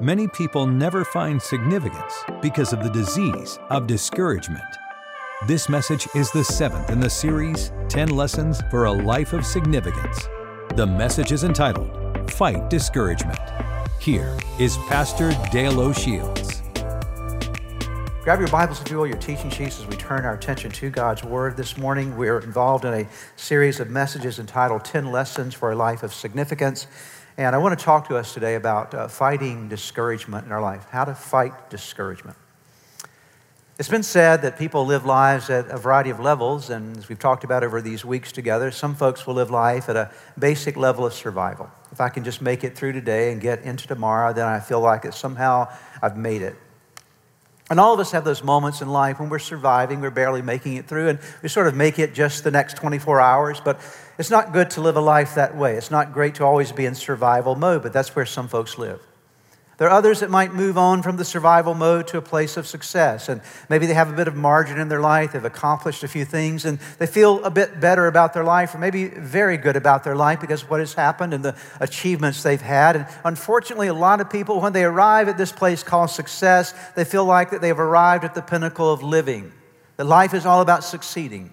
[0.00, 4.62] Many people never find significance because of the disease of discouragement.
[5.46, 10.28] This message is the seventh in the series 10 Lessons for a Life of Significance.
[10.74, 13.38] The message is entitled Fight Discouragement.
[13.98, 16.62] Here is Pastor Dale O'Shields.
[18.22, 20.90] Grab your Bibles, if you will, your teaching sheets as we turn our attention to
[20.90, 21.56] God's Word.
[21.56, 26.02] This morning, we're involved in a series of messages entitled 10 Lessons for a Life
[26.02, 26.86] of Significance.
[27.38, 30.86] And I want to talk to us today about uh, fighting discouragement in our life,
[30.90, 32.38] how to fight discouragement.
[33.78, 37.18] It's been said that people live lives at a variety of levels, and as we've
[37.18, 41.04] talked about over these weeks together, some folks will live life at a basic level
[41.04, 41.70] of survival.
[41.92, 44.80] If I can just make it through today and get into tomorrow, then I feel
[44.80, 45.68] like it somehow
[46.00, 46.56] I've made it.
[47.68, 50.76] And all of us have those moments in life when we're surviving, we're barely making
[50.76, 53.60] it through, and we sort of make it just the next 24 hours.
[53.60, 53.80] But
[54.18, 55.74] it's not good to live a life that way.
[55.76, 59.00] It's not great to always be in survival mode, but that's where some folks live.
[59.78, 62.66] There are others that might move on from the survival mode to a place of
[62.66, 63.28] success.
[63.28, 66.24] And maybe they have a bit of margin in their life, they've accomplished a few
[66.24, 70.02] things, and they feel a bit better about their life, or maybe very good about
[70.02, 72.96] their life because of what has happened and the achievements they've had.
[72.96, 77.04] And unfortunately, a lot of people, when they arrive at this place called success, they
[77.04, 79.52] feel like that they've arrived at the pinnacle of living.
[79.98, 81.52] That life is all about succeeding.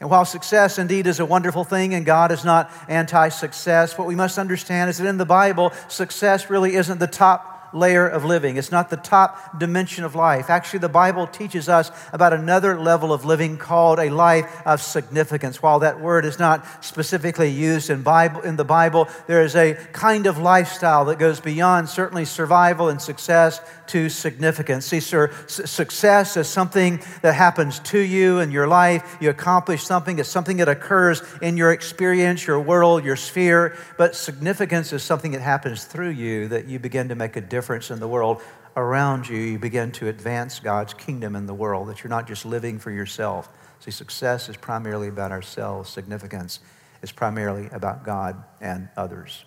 [0.00, 4.06] And while success indeed is a wonderful thing and God is not anti success, what
[4.06, 8.24] we must understand is that in the Bible, success really isn't the top layer of
[8.24, 8.56] living.
[8.56, 10.50] It's not the top dimension of life.
[10.50, 15.62] Actually, the Bible teaches us about another level of living called a life of significance.
[15.62, 19.74] While that word is not specifically used in, Bible, in the Bible, there is a
[19.92, 24.86] kind of lifestyle that goes beyond certainly survival and success to significance.
[24.86, 29.18] See, sir, success is something that happens to you in your life.
[29.20, 33.76] You accomplish something, it's something that occurs in your experience, your world, your sphere.
[33.96, 37.90] But significance is something that happens through you that you begin to make a difference
[37.90, 38.42] in the world
[38.76, 42.46] around you, you begin to advance God's kingdom in the world, that you're not just
[42.46, 43.48] living for yourself.
[43.80, 46.60] See, success is primarily about ourselves, significance
[47.02, 49.44] is primarily about God and others.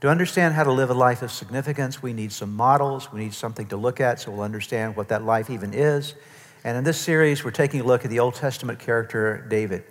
[0.00, 3.34] To understand how to live a life of significance, we need some models, we need
[3.34, 6.14] something to look at so we'll understand what that life even is.
[6.64, 9.84] And in this series, we're taking a look at the Old Testament character David.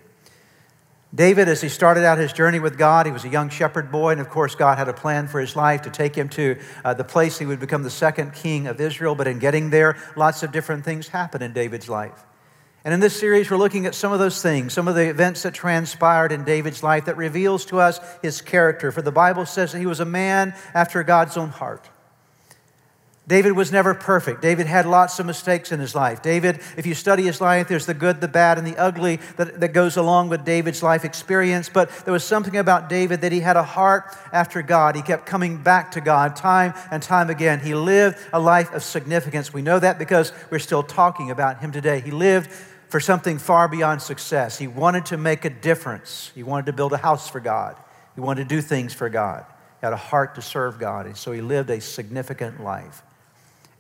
[1.14, 4.12] David, as he started out his journey with God, he was a young shepherd boy,
[4.12, 6.94] and of course, God had a plan for his life to take him to uh,
[6.94, 9.16] the place he would become the second king of Israel.
[9.16, 12.26] But in getting there, lots of different things happened in David's life.
[12.86, 15.44] And in this series, we're looking at some of those things, some of the events
[15.44, 18.92] that transpired in David's life that reveals to us his character.
[18.92, 21.90] For the Bible says that he was a man after God's own heart.
[23.30, 24.42] David was never perfect.
[24.42, 26.24] David had lots of mistakes in his life.
[26.24, 29.60] David, if you study his life, there's the good, the bad, and the ugly that,
[29.60, 31.70] that goes along with David's life experience.
[31.70, 34.96] But there was something about David that he had a heart after God.
[34.96, 37.60] He kept coming back to God time and time again.
[37.60, 39.54] He lived a life of significance.
[39.54, 42.00] We know that because we're still talking about him today.
[42.00, 42.50] He lived
[42.90, 44.58] for something far beyond success.
[44.58, 46.32] He wanted to make a difference.
[46.36, 47.78] He wanted to build a house for God.
[48.16, 49.46] He wanted to do things for God.
[49.80, 51.06] He had a heart to serve God.
[51.06, 53.04] And so he lived a significant life.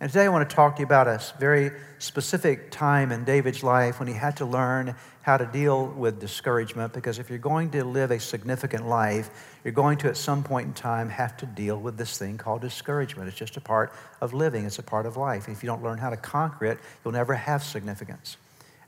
[0.02, 3.64] And today I want to talk to you about a very specific time in David's
[3.64, 7.70] life when he had to learn how to deal with discouragement because if you're going
[7.72, 9.30] to live a significant life,
[9.66, 12.62] you're going to at some point in time have to deal with this thing called
[12.62, 13.28] discouragement.
[13.28, 13.92] It's just a part
[14.22, 15.50] of living, it's a part of life.
[15.50, 18.38] If you don't learn how to conquer it, you'll never have significance.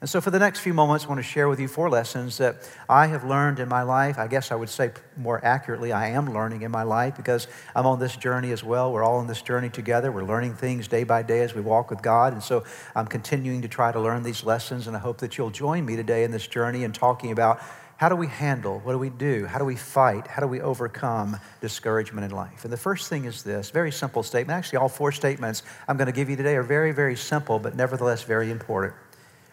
[0.02, 2.40] And so, for the next few moments, I want to share with you four lessons
[2.40, 4.18] that I have learned in my life.
[4.18, 7.86] I guess I would say more accurately, I am learning in my life because I'm
[7.86, 8.92] on this journey as well.
[8.92, 10.12] We're all on this journey together.
[10.12, 12.34] We're learning things day by day as we walk with God.
[12.34, 12.64] And so,
[12.96, 14.88] I'm continuing to try to learn these lessons.
[14.88, 17.62] And I hope that you'll join me today in this journey and talking about
[17.98, 20.62] how do we handle, what do we do, how do we fight, how do we
[20.62, 22.64] overcome discouragement in life.
[22.64, 24.58] And the first thing is this very simple statement.
[24.58, 27.76] Actually, all four statements I'm going to give you today are very, very simple, but
[27.76, 28.96] nevertheless very important.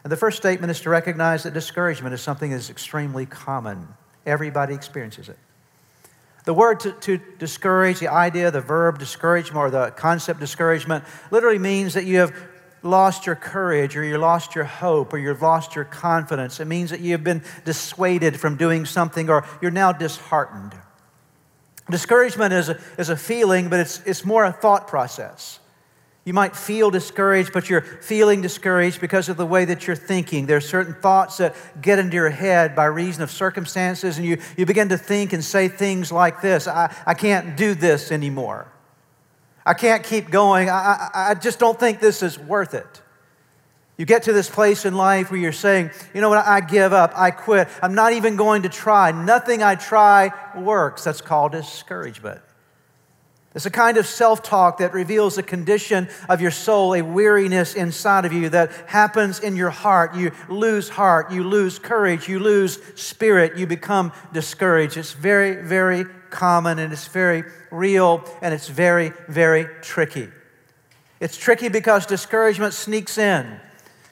[0.08, 3.88] And the first statement is to recognize that discouragement is something that is extremely common.
[4.24, 5.36] Everybody experiences it.
[6.46, 11.58] The word to, to, discourage, the idea, the verb discouragement, or the concept discouragement, literally
[11.58, 12.34] means that you have
[12.82, 16.58] lost your courage, or you've lost your hope, or you've lost your confidence.
[16.58, 20.72] It means that you've been dissuaded from doing something, or you're now disheartened.
[21.90, 25.60] Discouragement is a, is a feeling, but it's, it's more a thought process.
[26.28, 30.44] You might feel discouraged, but you're feeling discouraged because of the way that you're thinking.
[30.44, 34.36] There are certain thoughts that get into your head by reason of circumstances, and you,
[34.54, 38.70] you begin to think and say things like this I, I can't do this anymore.
[39.64, 40.68] I can't keep going.
[40.68, 43.00] I, I, I just don't think this is worth it.
[43.96, 46.92] You get to this place in life where you're saying, you know what, I give
[46.92, 49.12] up, I quit, I'm not even going to try.
[49.12, 51.04] Nothing I try works.
[51.04, 52.42] That's called discouragement.
[53.58, 57.74] It's a kind of self talk that reveals the condition of your soul, a weariness
[57.74, 60.14] inside of you that happens in your heart.
[60.14, 64.96] You lose heart, you lose courage, you lose spirit, you become discouraged.
[64.96, 70.28] It's very, very common and it's very real and it's very, very tricky.
[71.18, 73.58] It's tricky because discouragement sneaks in.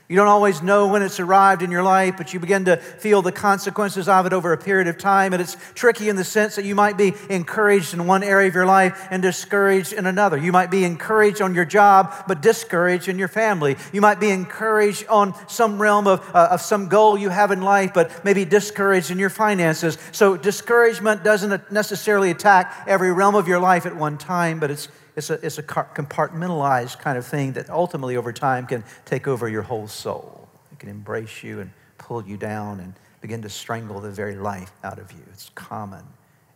[0.09, 3.23] You don't always know when it's arrived in your life, but you begin to feel
[3.23, 5.33] the consequences of it over a period of time.
[5.33, 8.55] And it's tricky in the sense that you might be encouraged in one area of
[8.55, 10.37] your life and discouraged in another.
[10.37, 13.77] You might be encouraged on your job, but discouraged in your family.
[13.93, 17.63] You might be encouraged on some realm of, uh, of some goal you have in
[17.63, 19.99] life, but maybe discouraged in your finances.
[20.13, 24.89] So discouragement doesn't necessarily attack every realm of your life at one time, but it's
[25.17, 29.49] it's a, it's a compartmentalized kind of thing that ultimately over time can take over
[29.49, 30.47] your whole soul.
[30.71, 32.93] It can embrace you and pull you down and
[33.23, 35.23] begin to strangle the very life out of you.
[35.33, 36.05] It's common.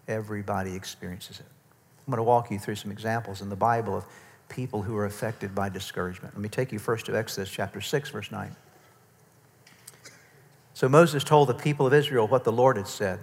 [0.06, 1.46] Everybody experiences it.
[2.06, 4.04] I'm going to walk you through some examples in the Bible of
[4.50, 6.34] people who are affected by discouragement.
[6.34, 8.54] Let me take you first to Exodus chapter 6, verse 9.
[10.74, 13.20] So Moses told the people of Israel what the Lord had said.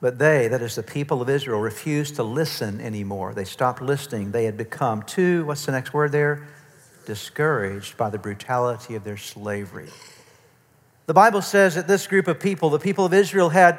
[0.00, 3.34] But they, that is the people of Israel, refused to listen anymore.
[3.34, 4.32] They stopped listening.
[4.32, 6.46] They had become too, what's the next word there?
[7.04, 9.90] Discouraged by the brutality of their slavery.
[11.06, 13.78] The Bible says that this group of people, the people of Israel, had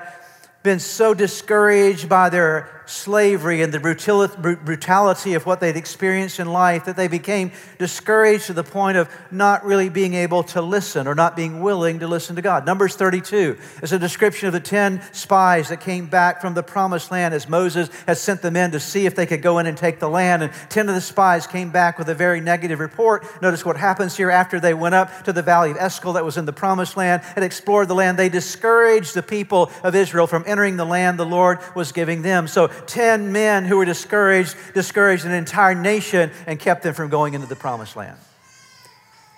[0.64, 6.86] been so discouraged by their slavery and the brutality of what they'd experienced in life
[6.86, 11.16] that they became discouraged to the point of not really being able to listen or
[11.16, 12.66] not being willing to listen to God.
[12.66, 17.12] Numbers 32 is a description of the 10 spies that came back from the promised
[17.12, 19.78] land as Moses had sent them in to see if they could go in and
[19.78, 20.44] take the land.
[20.44, 23.26] And 10 of the spies came back with a very negative report.
[23.42, 26.38] Notice what happens here after they went up to the valley of Eshcol that was
[26.38, 28.20] in the promised land and explored the land.
[28.20, 32.48] They discouraged the people of Israel from entering the land the Lord was giving them.
[32.48, 37.34] So 10 men who were discouraged, discouraged an entire nation and kept them from going
[37.34, 38.18] into the promised land.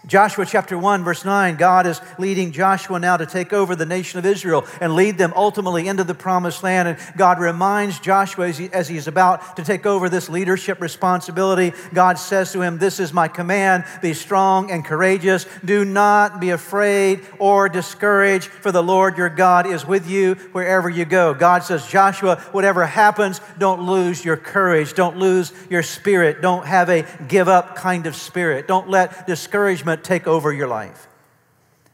[0.06, 4.20] Joshua chapter 1, verse 9, God is leading Joshua now to take over the nation
[4.20, 6.90] of Israel and lead them ultimately into the promised land.
[6.90, 11.72] And God reminds Joshua as, he, as he's about to take over this leadership responsibility,
[11.94, 15.46] God says to him, This is my command be strong and courageous.
[15.64, 20.90] Do not be afraid or discouraged, for the Lord your God is with you wherever
[20.90, 21.34] you go.
[21.34, 26.90] God says, Joshua, whatever happens, don't lose your courage, don't lose your spirit, don't have
[26.90, 31.08] a give up kind of spirit, don't let discouragement take over your life.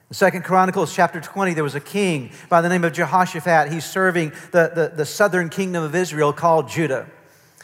[0.10, 3.72] In Second Chronicles chapter 20, there was a king by the name of Jehoshaphat.
[3.72, 7.07] He's serving the, the, the southern kingdom of Israel called Judah.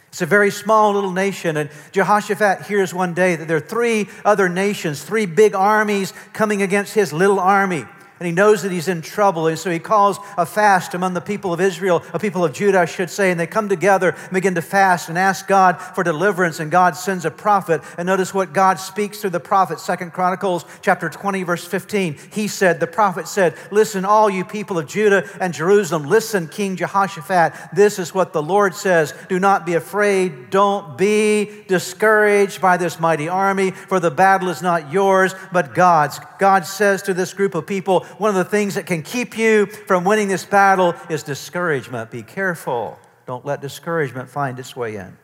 [0.10, 4.08] It's a very small little nation, and Jehoshaphat hears one day that there are three
[4.24, 7.86] other nations, three big armies coming against his little army
[8.20, 9.48] and he knows that he's in trouble.
[9.48, 12.80] And so he calls a fast among the people of Israel, a people of Judah,
[12.80, 13.30] I should say.
[13.30, 16.62] And they come together and begin to fast and ask God for deliverance.
[16.62, 17.82] And God sends a prophet.
[17.98, 22.18] And notice what God speaks through the prophet, Second Chronicles chapter 20, verse 15.
[22.32, 26.78] He said, the prophet said, Listen, all you people of Judah and Jerusalem, listen, King
[26.78, 27.54] Jehoshaphat.
[27.76, 29.14] This is what the Lord says.
[29.28, 30.50] Do not be afraid.
[30.50, 36.20] Don't be discouraged by this mighty army, for the battle is not yours, but God's.
[36.40, 39.66] God says to this group of people, one of the things that can keep you
[39.66, 42.12] from winning this battle is discouragement.
[42.12, 43.00] Be careful.
[43.26, 45.18] Don't let discouragement find its way in.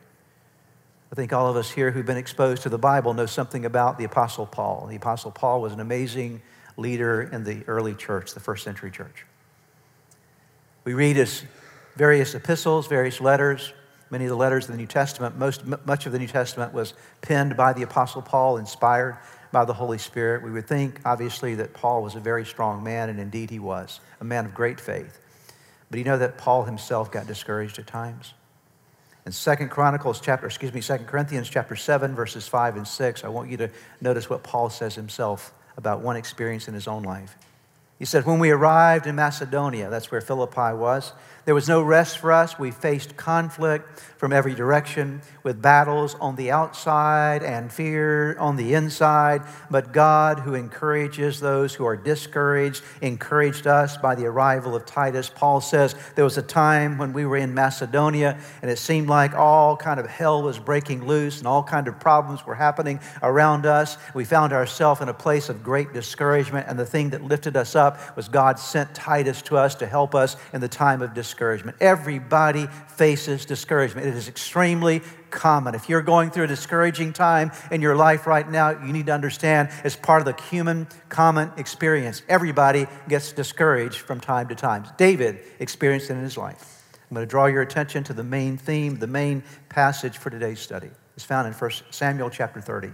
[1.12, 3.98] I think all of us here who've been exposed to the Bible know something about
[3.98, 4.88] the Apostle Paul.
[4.89, 6.41] The Apostle Paul was an amazing
[6.77, 9.25] leader in the early church, the first century church.
[10.86, 11.44] We read his
[11.96, 13.74] various epistles, various letters,
[14.10, 15.38] many of the letters of the New Testament.
[15.38, 19.17] Most, much of the New Testament was penned by the Apostle Paul, inspired
[19.51, 20.43] by the Holy Spirit.
[20.43, 24.00] We would think, obviously, that Paul was a very strong man, and indeed he was,
[24.20, 25.20] a man of great faith.
[25.89, 28.34] But you know that Paul himself got discouraged at times?
[29.25, 33.27] In Second Chronicles chapter, excuse me, Second Corinthians chapter 7, verses 5 and 6, I
[33.27, 37.36] want you to notice what Paul says himself about one experience in his own life.
[38.01, 41.13] He said, When we arrived in Macedonia, that's where Philippi was,
[41.46, 42.60] there was no rest for us.
[42.60, 48.75] We faced conflict from every direction with battles on the outside and fear on the
[48.75, 49.41] inside.
[49.72, 55.31] But God, who encourages those who are discouraged, encouraged us by the arrival of Titus.
[55.34, 59.34] Paul says there was a time when we were in Macedonia and it seemed like
[59.34, 63.65] all kind of hell was breaking loose and all kind of problems were happening around
[63.65, 63.98] us.
[64.13, 67.75] We found ourselves in a place of great discouragement and the thing that lifted us
[67.75, 71.31] up was God sent Titus to us to help us in the time of discouragement
[71.31, 71.77] discouragement.
[71.81, 74.05] Everybody faces discouragement.
[74.05, 75.75] It is extremely common.
[75.75, 79.13] If you're going through a discouraging time in your life right now, you need to
[79.13, 82.21] understand it's part of the human common experience.
[82.27, 84.86] Everybody gets discouraged from time to time.
[84.98, 86.83] David experienced it in his life.
[87.10, 90.60] I'm going to draw your attention to the main theme, the main passage for today's
[90.60, 90.89] study.
[91.15, 92.89] It's found in 1 Samuel chapter 30.
[92.89, 92.93] It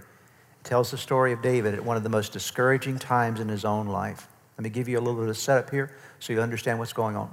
[0.64, 3.88] tells the story of David at one of the most discouraging times in his own
[3.88, 4.27] life.
[4.58, 7.14] Let me give you a little bit of setup here so you understand what's going
[7.14, 7.32] on.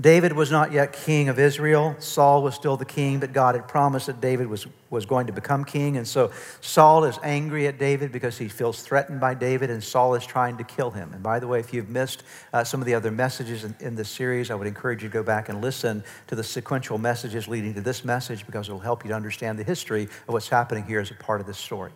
[0.00, 1.96] David was not yet king of Israel.
[1.98, 5.32] Saul was still the king, but God had promised that David was, was going to
[5.32, 5.96] become king.
[5.96, 6.30] And so
[6.60, 10.56] Saul is angry at David because he feels threatened by David, and Saul is trying
[10.58, 11.12] to kill him.
[11.12, 13.96] And by the way, if you've missed uh, some of the other messages in, in
[13.96, 17.48] this series, I would encourage you to go back and listen to the sequential messages
[17.48, 20.48] leading to this message because it will help you to understand the history of what's
[20.48, 21.90] happening here as a part of this story.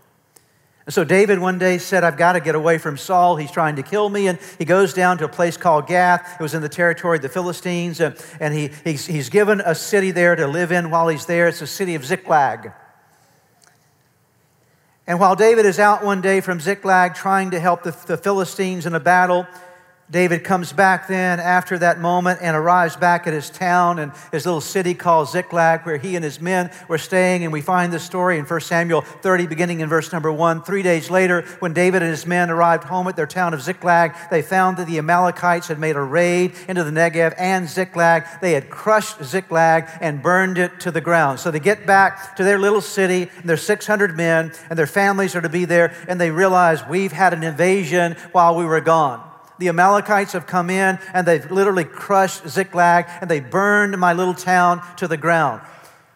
[0.84, 3.36] And so David one day said, I've got to get away from Saul.
[3.36, 4.26] He's trying to kill me.
[4.26, 6.40] And he goes down to a place called Gath.
[6.40, 8.00] It was in the territory of the Philistines.
[8.00, 11.46] And, and he, he's, he's given a city there to live in while he's there.
[11.46, 12.72] It's the city of Ziklag.
[15.06, 18.84] And while David is out one day from Ziklag trying to help the, the Philistines
[18.84, 19.46] in a battle,
[20.11, 24.44] David comes back then after that moment and arrives back at his town and his
[24.44, 27.44] little city called Ziklag, where he and his men were staying.
[27.44, 30.64] And we find this story in 1 Samuel 30, beginning in verse number 1.
[30.64, 34.14] Three days later, when David and his men arrived home at their town of Ziklag,
[34.30, 38.26] they found that the Amalekites had made a raid into the Negev and Ziklag.
[38.42, 41.40] They had crushed Ziklag and burned it to the ground.
[41.40, 45.35] So they get back to their little city, and their 600 men, and their families
[45.35, 49.31] are to be there, and they realize we've had an invasion while we were gone.
[49.59, 54.35] The Amalekites have come in and they've literally crushed Ziklag and they burned my little
[54.35, 55.62] town to the ground.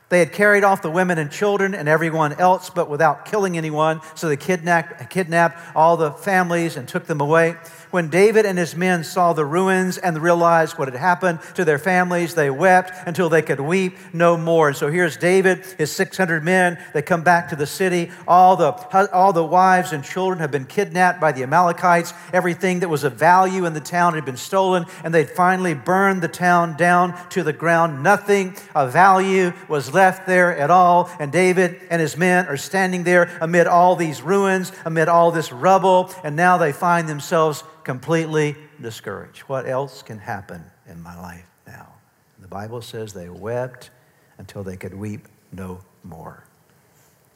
[0.08, 4.00] They had carried off the women and children and everyone else, but without killing anyone.
[4.14, 7.56] So they kidnapped, kidnapped all the families and took them away.
[7.90, 11.78] When David and his men saw the ruins and realized what had happened to their
[11.78, 14.72] families, they wept until they could weep no more.
[14.74, 16.78] So here's David, his 600 men.
[16.92, 18.10] They come back to the city.
[18.28, 18.72] All the,
[19.12, 22.12] all the wives and children have been kidnapped by the Amalekites.
[22.32, 26.22] Everything that was of value in the town had been stolen, and they'd finally burned
[26.22, 28.02] the town down to the ground.
[28.02, 31.10] Nothing of value was left there at all.
[31.18, 35.50] And David and his men are standing there amid all these ruins, amid all this
[35.50, 39.40] rubble, and now they find themselves completely discouraged.
[39.48, 41.94] What else can happen in my life now?
[42.38, 43.90] The Bible says they wept
[44.38, 46.44] until they could weep no more.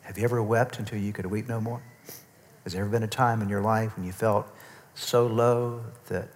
[0.02, 1.82] Have you ever wept until you could weep no more?
[2.64, 4.46] Has there ever been a time in your life when you felt
[4.94, 6.28] so low that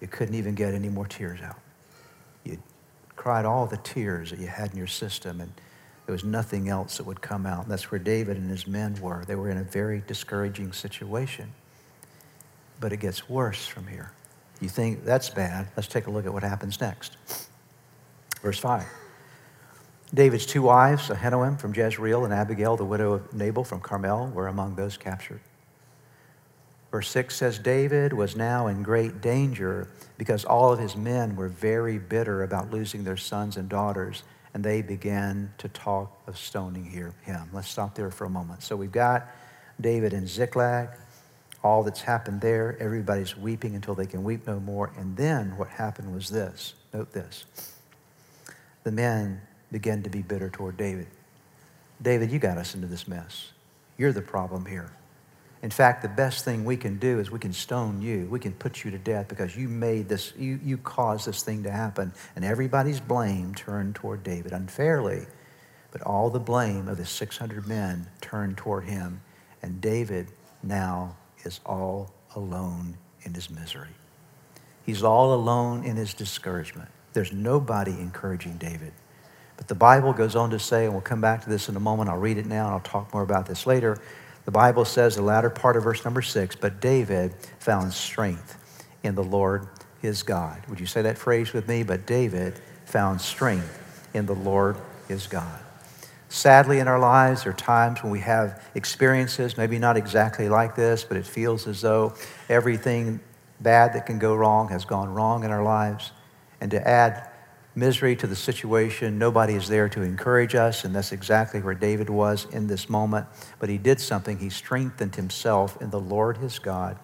[0.00, 1.58] you couldn't even get any more tears out?
[2.44, 2.62] You
[3.16, 5.52] cried all the tears that you had in your system, and
[6.06, 7.68] there was nothing else that would come out.
[7.68, 9.24] That's where David and his men were.
[9.26, 11.52] They were in a very discouraging situation
[12.80, 14.12] but it gets worse from here.
[14.60, 15.68] You think that's bad.
[15.76, 17.16] Let's take a look at what happens next.
[18.42, 18.84] Verse 5.
[20.12, 24.48] David's two wives, Ahinoam from Jezreel and Abigail, the widow of Nabal from Carmel, were
[24.48, 25.40] among those captured.
[26.90, 31.48] Verse 6 says David was now in great danger because all of his men were
[31.48, 34.22] very bitter about losing their sons and daughters,
[34.54, 37.48] and they began to talk of stoning him.
[37.52, 38.62] Let's stop there for a moment.
[38.62, 39.26] So we've got
[39.80, 40.90] David and Ziklag
[41.64, 42.76] all that's happened there.
[42.78, 44.92] Everybody's weeping until they can weep no more.
[44.98, 47.46] And then what happened was this note this.
[48.84, 49.40] The men
[49.72, 51.08] began to be bitter toward David.
[52.02, 53.50] David, you got us into this mess.
[53.96, 54.92] You're the problem here.
[55.64, 58.28] In fact, the best thing we can do is we can stone you.
[58.30, 61.62] We can put you to death because you made this, you, you caused this thing
[61.62, 62.12] to happen.
[62.36, 65.24] And everybody's blame turned toward David unfairly.
[65.90, 69.22] But all the blame of the 600 men turned toward him.
[69.62, 70.28] And David
[70.62, 73.94] now is all alone in his misery.
[74.84, 76.90] He's all alone in his discouragement.
[77.14, 78.92] There's nobody encouraging David.
[79.56, 81.80] But the Bible goes on to say, and we'll come back to this in a
[81.80, 82.10] moment.
[82.10, 83.98] I'll read it now and I'll talk more about this later.
[84.44, 88.58] The Bible says, the latter part of verse number six, but David found strength
[89.02, 89.68] in the Lord
[90.00, 90.60] his God.
[90.68, 91.82] Would you say that phrase with me?
[91.82, 94.76] But David found strength in the Lord
[95.08, 95.60] his God.
[96.28, 100.74] Sadly, in our lives, there are times when we have experiences, maybe not exactly like
[100.74, 102.14] this, but it feels as though
[102.48, 103.20] everything
[103.60, 106.12] bad that can go wrong has gone wrong in our lives.
[106.60, 107.30] And to add
[107.74, 112.08] misery to the situation, nobody is there to encourage us, and that's exactly where David
[112.08, 113.26] was in this moment.
[113.58, 114.38] But he did something.
[114.38, 116.98] He strengthened himself in the Lord his God.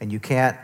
[0.00, 0.56] And you can't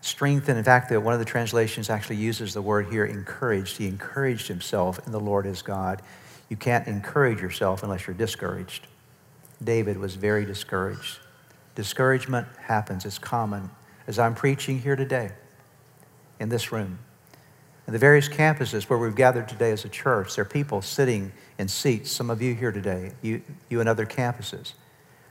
[0.00, 3.76] strengthen, in fact, one of the translations actually uses the word here encouraged.
[3.76, 6.02] He encouraged himself in the Lord his God.
[6.48, 8.86] You can't encourage yourself unless you're discouraged.
[9.62, 11.18] David was very discouraged.
[11.74, 13.70] Discouragement happens, it's common.
[14.06, 15.30] As I'm preaching here today
[16.40, 16.98] in this room,
[17.86, 21.32] in the various campuses where we've gathered today as a church, there are people sitting
[21.58, 24.74] in seats, some of you here today, you, you in other campuses,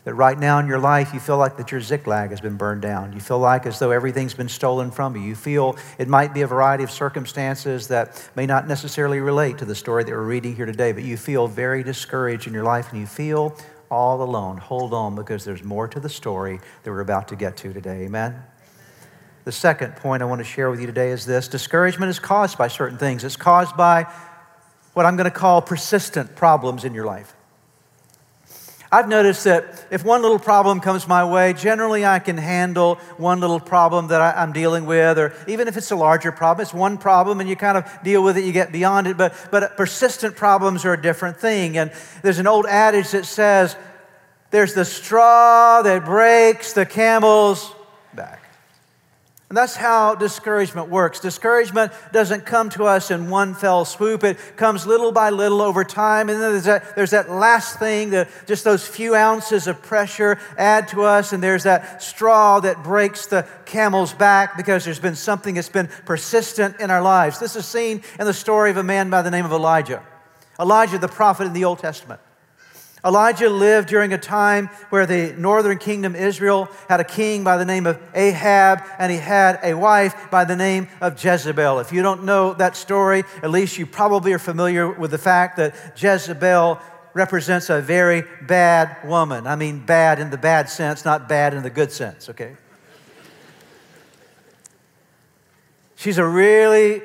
[0.04, 2.82] That right now in your life, you feel like that your Ziklag has been burned
[2.82, 3.14] down.
[3.14, 5.22] You feel like as though everything's been stolen from you.
[5.22, 9.66] You feel it might be a variety of circumstances that may not necessarily relate to
[9.66, 12.92] the story that we're reading here today, but you feel very discouraged in your life
[12.92, 13.56] and you feel
[13.90, 14.58] all alone.
[14.58, 18.04] Hold on because there's more to the story that we're about to get to today.
[18.04, 18.42] Amen?
[19.44, 22.58] The second point I want to share with you today is this discouragement is caused
[22.58, 23.24] by certain things.
[23.24, 24.04] It's caused by
[24.94, 27.34] what I'm going to call persistent problems in your life.
[28.94, 33.40] I've noticed that if one little problem comes my way, generally I can handle one
[33.40, 36.74] little problem that I, am dealing with, or even if it's a larger problem, it's
[36.74, 39.18] one problem and you kind of deal with it, you get beyond it.
[39.18, 41.78] But, but persistent problems are a different thing.
[41.78, 43.78] And there's an old adage that says,
[44.52, 47.74] there's the straw that breaks the camel's
[48.14, 48.41] back.
[49.52, 51.20] And that's how discouragement works.
[51.20, 54.24] Discouragement doesn't come to us in one fell swoop.
[54.24, 56.30] It comes little by little over time.
[56.30, 60.40] And then there's that, there's that last thing, the, just those few ounces of pressure
[60.58, 61.34] add to us.
[61.34, 65.90] And there's that straw that breaks the camel's back because there's been something that's been
[66.06, 67.38] persistent in our lives.
[67.38, 70.02] This is seen in the story of a man by the name of Elijah.
[70.62, 72.22] Elijah, the prophet in the Old Testament.
[73.04, 77.66] Elijah lived during a time where the northern kingdom Israel had a king by the
[77.66, 81.80] name of Ahab, and he had a wife by the name of Jezebel.
[81.80, 85.58] If you don't know that story, at least you probably are familiar with the fact
[85.58, 86.80] that Jezebel
[87.14, 89.48] represents a very bad woman.
[89.48, 92.56] I mean, bad in the bad sense, not bad in the good sense, okay?
[95.96, 97.02] She's a really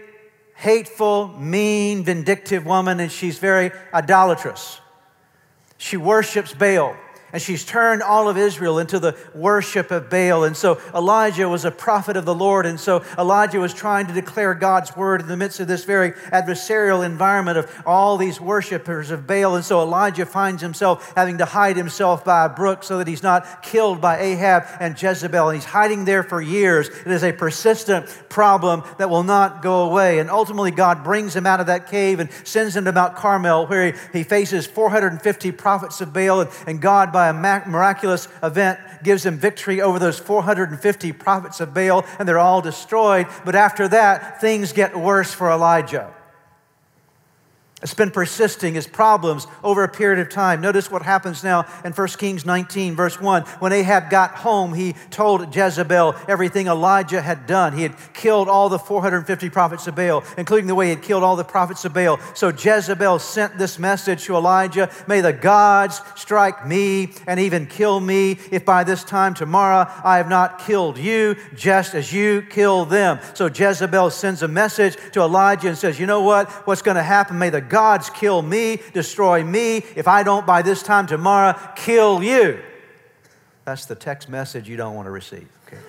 [0.55, 4.81] hateful, mean, vindictive woman, and she's very idolatrous.
[5.79, 6.97] She worships Baal
[7.37, 10.45] and she's turned all of Israel into the worship of Baal.
[10.45, 12.65] And so Elijah was a prophet of the Lord.
[12.65, 16.13] And so Elijah was trying to declare God's word in the midst of this very
[16.13, 19.55] adversarial environment of all these worshipers of Baal.
[19.55, 23.23] And so Elijah finds himself having to hide himself by a brook so that he's
[23.23, 25.51] not killed by Ahab and Jezebel.
[25.51, 26.89] And he's hiding there for years.
[26.89, 30.21] It is a persistent problem that will not go away.
[30.21, 33.67] And ultimately, God brings him out of that cave and sends him to Mount Carmel,
[33.67, 36.41] where he, he faces 450 prophets of Baal.
[36.41, 41.75] And, and God, by a miraculous event, gives him victory over those 450 prophets of
[41.75, 43.27] Baal, and they're all destroyed.
[43.45, 46.16] But after that, things get worse for Elijah.
[47.83, 50.63] It's been persisting as problems over a period of time.
[50.63, 53.43] Notice what happens now in 1 Kings 19, verse 1.
[53.43, 57.75] When Ahab got home, he told Jezebel everything Elijah had done.
[57.75, 61.23] He had killed all the 450 prophets of Baal, including the way he had killed
[61.23, 62.19] all the prophets of Baal.
[62.35, 68.01] So Jezebel sent this message to Elijah May the gods strike me and even kill
[68.01, 72.87] me if by this time tomorrow I have not killed you, just as you kill
[72.87, 73.19] them.
[73.35, 76.51] So Jezebel sends a message to Elijah and says, You know what?
[76.67, 77.39] What's going to happen?
[77.39, 82.23] May the gods kill me, destroy me, if I don't by this time tomorrow kill
[82.23, 82.59] you.
[83.67, 85.47] That's the text message you don't want to receive.
[85.67, 85.77] Okay.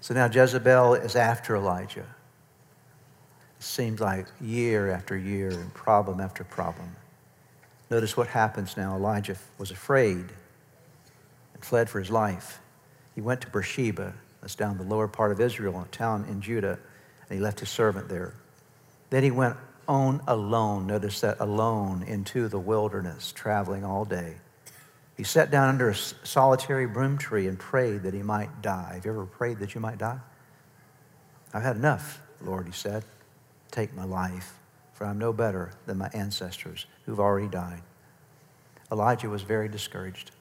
[0.00, 2.06] so now Jezebel is after Elijah.
[3.60, 6.96] It seems like year after year and problem after problem.
[7.90, 8.96] Notice what happens now.
[8.96, 10.32] Elijah was afraid
[11.54, 12.58] and fled for his life.
[13.14, 16.80] He went to Beersheba, that's down the lower part of Israel, a town in Judah
[17.28, 18.34] and he left his servant there.
[19.10, 19.56] Then he went
[19.88, 24.34] on alone, notice that alone, into the wilderness, traveling all day.
[25.16, 28.92] He sat down under a solitary broom tree and prayed that he might die.
[28.94, 30.18] Have you ever prayed that you might die?
[31.54, 33.04] I've had enough, Lord, he said.
[33.70, 34.54] Take my life,
[34.92, 37.82] for I'm no better than my ancestors who've already died.
[38.92, 40.32] Elijah was very discouraged.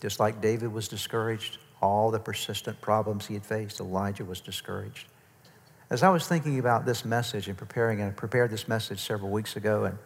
[0.00, 5.08] Just like David was discouraged, all the persistent problems he had faced, Elijah was discouraged.
[5.90, 9.30] As I was thinking about this message and preparing, and I prepared this message several
[9.30, 9.98] weeks ago, and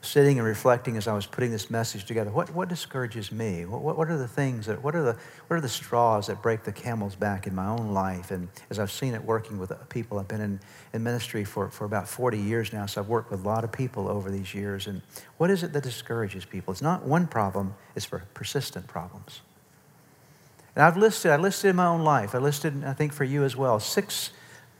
[0.00, 3.64] sitting and reflecting as I was putting this message together, what, what discourages me?
[3.64, 6.64] What, what are the things that, what are the, what are the straws that break
[6.64, 8.32] the camel's back in my own life?
[8.32, 10.60] And as I've seen it working with people, I've been in,
[10.92, 13.70] in ministry for, for about 40 years now, so I've worked with a lot of
[13.70, 14.88] people over these years.
[14.88, 15.00] And
[15.38, 16.72] what is it that discourages people?
[16.72, 19.42] It's not one problem, it's for persistent problems.
[20.74, 23.44] And I've listed, I listed in my own life, I listed, I think for you
[23.44, 24.30] as well, six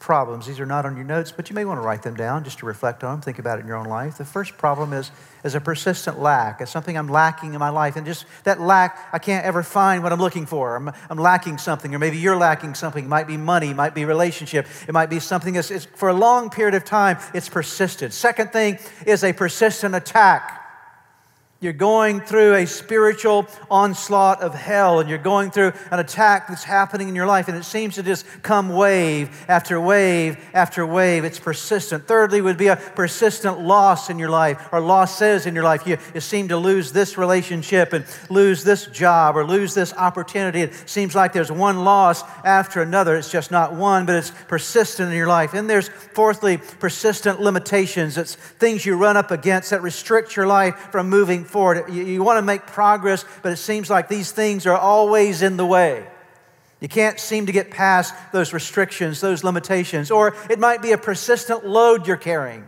[0.05, 0.47] problems.
[0.47, 2.59] These are not on your notes, but you may want to write them down just
[2.59, 4.19] to reflect on them, think about it in your own life.
[4.19, 5.11] The first problem is,
[5.45, 6.61] is a persistent lack.
[6.61, 7.97] It's something I'm lacking in my life.
[7.97, 10.77] And just that lack, I can't ever find what I'm looking for.
[10.77, 13.07] I'm, I'm lacking something, or maybe you're lacking something.
[13.07, 16.15] It might be money, it might be relationship, it might be something that's for a
[16.15, 18.13] long period of time, it's persistent.
[18.13, 20.64] Second thing is a persistent attack.
[21.65, 26.63] You're going through a spiritual onslaught of hell, and you're going through an attack that's
[26.63, 31.25] happening in your life, and it seems to just come wave after wave after wave.
[31.25, 32.07] It's persistent.
[32.07, 35.87] Thirdly, would be a persistent loss in your life, or losses in your life.
[35.87, 40.61] You, you seem to lose this relationship and lose this job or lose this opportunity.
[40.61, 43.17] It seems like there's one loss after another.
[43.17, 45.55] It's just not one, but it's persistent in your life.
[45.55, 48.19] And there's, fourthly, persistent limitations.
[48.19, 51.85] It's things you run up against that restrict your life from moving forward.
[51.89, 55.57] You, you want to make progress, but it seems like these things are always in
[55.57, 56.05] the way.
[56.81, 60.11] You can't seem to get past those restrictions, those limitations.
[60.11, 62.67] Or it might be a persistent load you're carrying.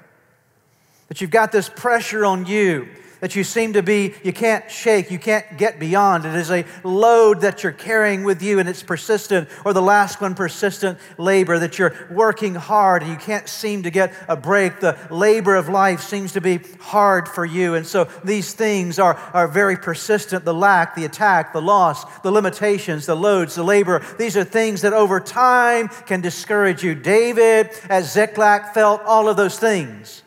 [1.09, 2.87] That you've got this pressure on you
[3.21, 6.25] that you seem to be, you can't shake, you can't get beyond.
[6.25, 9.49] It is a load that you're carrying with you and it's persistent.
[9.65, 13.91] Or the last one, persistent labor, that you're working hard and you can't seem to
[13.91, 14.81] get a break.
[14.81, 17.75] The labor of life seems to be hard for you.
[17.75, 22.31] And so these things are, are very persistent the lack, the attack, the loss, the
[22.31, 24.05] limitations, the loads, the labor.
[24.19, 26.95] These are things that over time can discourage you.
[26.95, 30.23] David, as Ziklag, felt all of those things.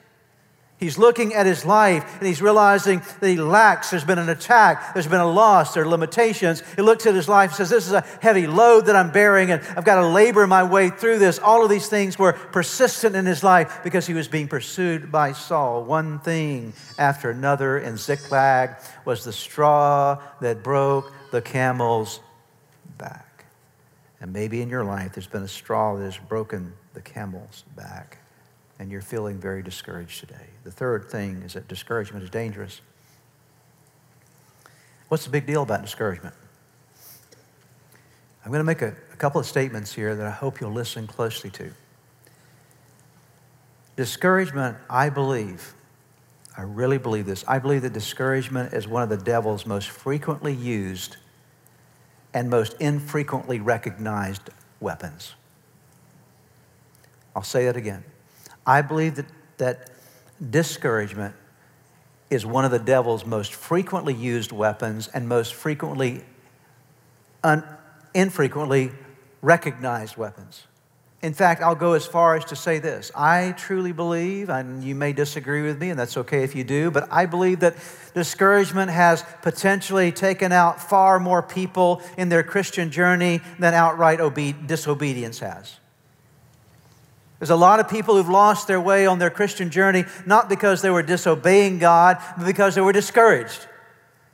[0.79, 3.89] He's looking at his life and he's realizing that he lacks.
[3.89, 6.63] There's been an attack, there's been a loss, there are limitations.
[6.75, 9.51] He looks at his life and says, This is a heavy load that I'm bearing,
[9.51, 11.37] and I've got to labor my way through this.
[11.37, 15.33] All of these things were persistent in his life because he was being pursued by
[15.33, 15.83] Saul.
[15.83, 22.21] One thing after another in Ziklag was the straw that broke the camel's
[22.97, 23.45] back.
[24.21, 28.19] And maybe in your life, there's been a straw that has broken the camel's back
[28.79, 30.48] and you're feeling very discouraged today.
[30.63, 32.81] The third thing is that discouragement is dangerous.
[35.07, 36.35] What's the big deal about discouragement?
[38.43, 41.07] I'm going to make a, a couple of statements here that I hope you'll listen
[41.07, 41.71] closely to.
[43.95, 45.73] Discouragement, I believe,
[46.55, 47.43] I really believe this.
[47.47, 51.17] I believe that discouragement is one of the devil's most frequently used
[52.33, 55.33] and most infrequently recognized weapons.
[57.35, 58.03] I'll say that again.
[58.65, 59.25] I believe that,
[59.57, 59.89] that
[60.47, 61.35] discouragement
[62.29, 66.23] is one of the devil's most frequently used weapons and most frequently,
[67.43, 67.63] un,
[68.13, 68.91] infrequently
[69.41, 70.65] recognized weapons.
[71.21, 73.11] In fact, I'll go as far as to say this.
[73.13, 76.91] I truly believe, and you may disagree with me, and that's okay if you do,
[76.91, 77.75] but I believe that
[78.13, 84.65] discouragement has potentially taken out far more people in their Christian journey than outright obe-
[84.65, 85.78] disobedience has.
[87.39, 90.81] There's a lot of people who've lost their way on their Christian journey, not because
[90.81, 93.65] they were disobeying God, but because they were discouraged.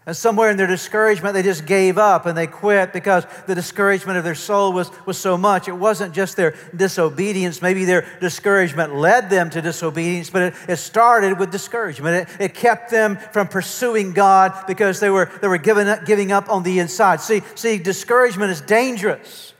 [0.08, 4.20] And somewhere in their discouragement, they just gave up and they quit because the discouragement
[4.20, 5.68] of their soul was, was so much.
[5.68, 7.60] It wasn't just their disobedience.
[7.60, 12.30] Maybe their discouragement led them to disobedience, but it, it started with discouragement.
[12.30, 16.32] It, it kept them from pursuing God because they were, they were giving up, giving
[16.32, 17.20] up on the inside.
[17.20, 19.55] See, see, discouragement is dangerous.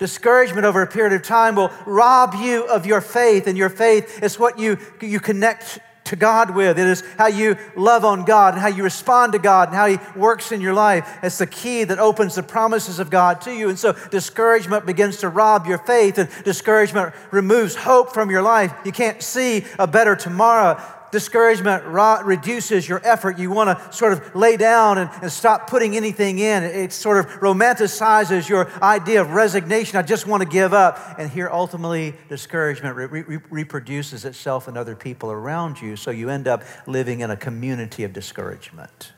[0.00, 4.22] Discouragement over a period of time will rob you of your faith, and your faith
[4.22, 6.78] is what you, you connect to God with.
[6.78, 9.86] It is how you love on God and how you respond to God and how
[9.86, 11.18] He works in your life.
[11.22, 13.68] It's the key that opens the promises of God to you.
[13.68, 18.72] And so discouragement begins to rob your faith, and discouragement removes hope from your life.
[18.86, 23.38] You can't see a better tomorrow discouragement reduces your effort.
[23.38, 26.62] You want to sort of lay down and, and, stop putting anything in.
[26.62, 29.98] It sort of romanticizes your idea of resignation.
[29.98, 31.18] I just want to give up.
[31.18, 35.96] And here, ultimately, discouragement re- re- reproduces itself in other people around you.
[35.96, 39.12] So you end up living in a community of discouragement.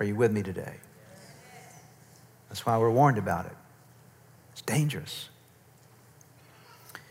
[0.00, 0.76] Are you with me today?
[2.48, 3.56] That's why we're warned about it.
[4.52, 5.28] It's dangerous.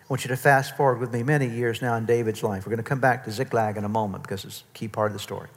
[0.07, 2.65] I want you to fast forward with me many years now in David's life.
[2.65, 5.07] We're going to come back to Ziklag in a moment because it's a key part
[5.07, 5.49] of the story.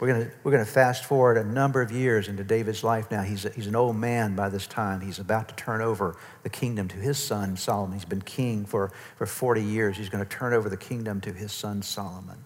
[0.00, 3.08] We're going to, we're going to fast forward a number of years into David's life
[3.08, 3.22] now.
[3.22, 5.00] He's, a, he's an old man by this time.
[5.00, 7.94] He's about to turn over the kingdom to his son, Solomon.
[7.94, 9.96] He's been king for, for 40 years.
[9.96, 12.38] He's going to turn over the kingdom to his son, Solomon.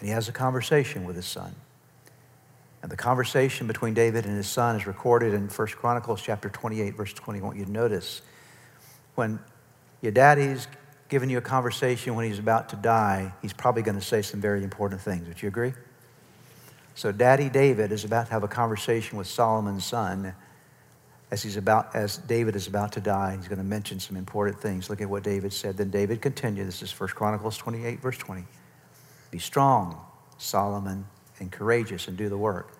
[0.00, 1.54] And he has a conversation with his son.
[2.82, 6.94] And the conversation between David and his son is recorded in 1 Chronicles chapter 28,
[6.94, 7.40] verse 20.
[7.40, 8.22] I want you to notice
[9.14, 9.38] when
[10.04, 10.68] your daddy's
[11.08, 14.38] giving you a conversation when he's about to die, he's probably going to say some
[14.38, 15.26] very important things.
[15.26, 15.72] Would you agree?
[16.94, 20.34] So, Daddy David is about to have a conversation with Solomon's son
[21.30, 23.34] as he's about as David is about to die.
[23.34, 24.90] He's going to mention some important things.
[24.90, 25.78] Look at what David said.
[25.78, 26.68] Then David continued.
[26.68, 28.44] This is 1 Chronicles 28, verse 20.
[29.30, 29.98] Be strong,
[30.36, 31.06] Solomon,
[31.40, 32.76] and courageous, and do the work.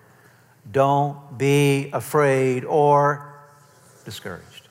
[0.71, 3.33] Don't be afraid or
[4.05, 4.64] discouraged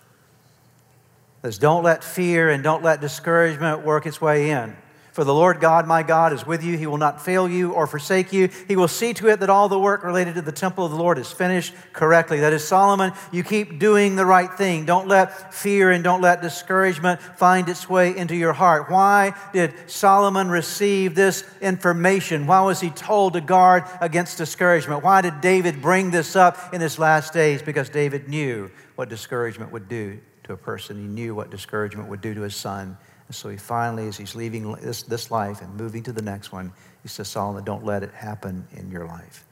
[1.45, 4.77] is don't let fear and don't let discouragement work its way in.
[5.15, 6.77] For the Lord God, my God, is with you.
[6.77, 8.49] He will not fail you or forsake you.
[8.67, 10.97] He will see to it that all the work related to the temple of the
[10.97, 12.41] Lord is finished correctly.
[12.41, 14.87] That is, Solomon, you keep doing the right thing.
[14.87, 18.91] Don't let fear and don't let discouragement find its way into your heart.
[18.91, 22.49] Why did Solomon receive this information?
[22.49, 25.05] Why was he told to guard against discouragement?
[25.05, 27.63] Why did David bring this up in his last days?
[27.63, 32.21] Because David knew what discouragement would do to a person, he knew what discouragement would
[32.21, 32.97] do to his son.
[33.27, 36.53] And so he finally, as he's leaving this, this life and moving to the next
[36.53, 39.45] one, he says, Solomon, don't let it happen in your life.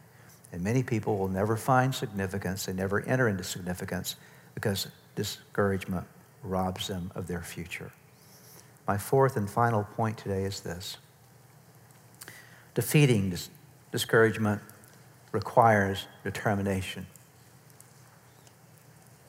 [0.52, 4.16] And many people will never find significance, they never enter into significance
[4.54, 6.06] because discouragement
[6.42, 7.90] robs them of their future.
[8.86, 10.98] My fourth and final point today is this
[12.74, 13.50] defeating dis-
[13.90, 14.60] discouragement
[15.30, 17.06] requires determination.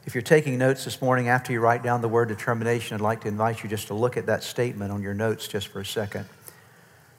[0.06, 3.22] If you're taking notes this morning, after you write down the word determination, I'd like
[3.22, 5.86] to invite you just to look at that statement on your notes just for a
[5.86, 6.26] second.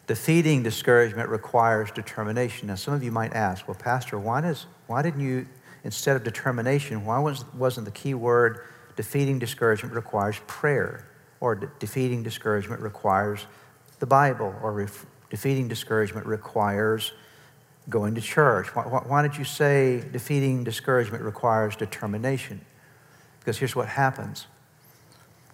[0.06, 2.68] Defeating discouragement requires determination.
[2.68, 5.46] Now, some of you might ask, well, Pastor, why, does, why didn't you,
[5.82, 8.60] instead of determination, why was, wasn't the key word
[8.96, 11.08] defeating discouragement requires prayer?
[11.40, 13.46] Or de- defeating discouragement requires
[13.98, 14.54] the Bible?
[14.62, 17.12] Or ref- defeating discouragement requires
[17.88, 18.74] going to church?
[18.74, 22.60] Why, why, why did you say defeating discouragement requires determination?
[23.44, 24.46] Because here's what happens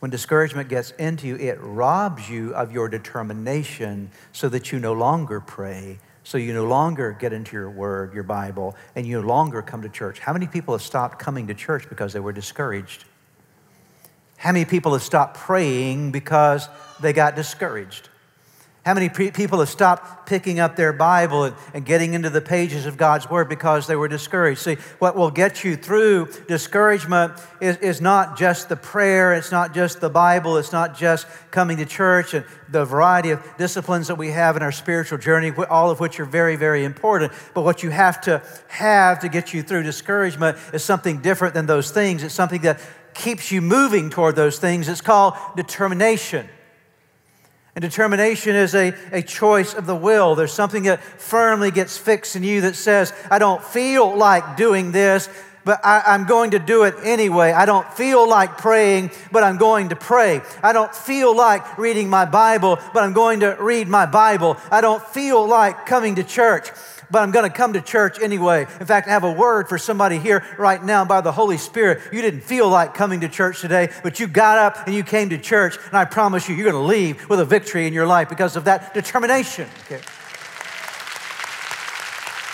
[0.01, 4.95] when discouragement gets into you, it robs you of your determination so that you no
[4.95, 9.27] longer pray, so you no longer get into your word, your Bible, and you no
[9.27, 10.19] longer come to church.
[10.19, 13.05] How many people have stopped coming to church because they were discouraged?
[14.39, 16.69] How many people have stopped praying because
[17.01, 18.09] they got discouraged?
[18.91, 22.41] How many pre- people have stopped picking up their Bible and, and, getting into the
[22.41, 24.63] pages of God's Word because they were discouraged?
[24.63, 29.75] See, what will get you through discouragement is, is not just the prayer, it's not
[29.75, 34.17] just the Bible, it's not just coming to church and the variety of disciplines that
[34.17, 37.33] we have in our spiritual journey, all of which are very, very important.
[37.55, 41.67] But what you have to have to get you through discouragement is something different than
[41.67, 42.25] those things.
[42.25, 42.81] It's something that
[43.15, 44.89] keeps you moving toward those things.
[44.89, 46.49] It's called determination.
[47.77, 50.35] And determination is a, a choice of the will.
[50.35, 54.91] There's something that firmly gets fixed in you that says, I don't feel like doing
[54.91, 55.29] this,
[55.65, 57.53] but I, am going to do it anyway.
[57.53, 60.41] I don't feel like praying, but I'm going to pray.
[60.63, 64.57] I don't feel like reading my Bible, but I'm going to read my Bible.
[64.71, 66.71] I don't feel like coming to church,
[67.11, 68.67] but I'm going to come to church anyway.
[68.81, 72.01] In fact, I have a word for somebody here right now by the Holy Spirit.
[72.13, 75.31] You didn't feel like coming to church today, but you got up and you came
[75.31, 78.07] to church, and I promise you, you're going to leave with a victory in your
[78.07, 79.69] life because of that determination.
[79.87, 80.01] Okay?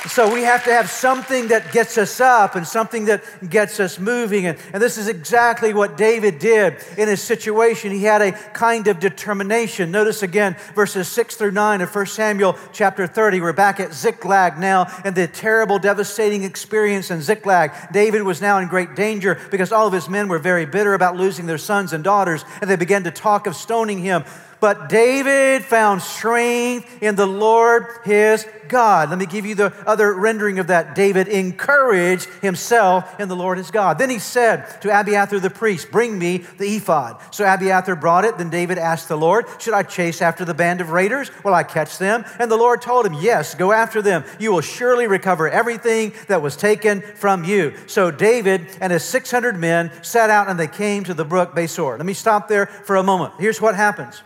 [0.08, 3.98] So we have to have something that gets us up and something that gets us
[3.98, 4.46] moving.
[4.46, 7.90] And, and, this is exactly what David did in his situation.
[7.90, 9.90] He had a kind of determination.
[9.90, 13.40] Notice again verses 6 through 9 of 1 Samuel chapter 30.
[13.40, 17.72] We're back at Ziklag now and the terrible, devastating experience in Ziklag.
[17.92, 21.16] David was now in great danger because all of his men were very bitter about
[21.16, 24.24] losing their sons and daughters, and they began to talk of stoning him.
[24.60, 29.10] But David found strength in the Lord his God.
[29.10, 30.94] Let me give you the other rendering of that.
[30.94, 33.98] David encouraged himself in the Lord his God.
[33.98, 37.20] Then he said to Abiathar the priest, Bring me the ephod.
[37.30, 38.38] So Abiathar brought it.
[38.38, 41.30] Then David asked the Lord, Should I chase after the band of raiders?
[41.44, 42.24] Will I catch them?
[42.38, 44.24] And the Lord told him, Yes, go after them.
[44.38, 47.74] You will surely recover everything that was taken from you.
[47.86, 51.96] So David and his 600 men set out and they came to the brook Besor.
[51.98, 53.34] Let me stop there for a moment.
[53.38, 54.22] Here's what happens.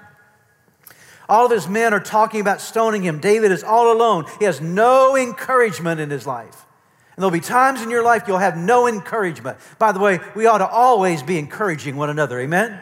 [1.31, 3.21] All of his men are talking about stoning him.
[3.21, 4.27] David is all alone.
[4.41, 6.67] He has no encouragement in his life.
[7.15, 9.59] And there'll be times in your life you'll have no encouragement.
[9.79, 12.41] By the way, we ought to always be encouraging one another.
[12.41, 12.81] Amen?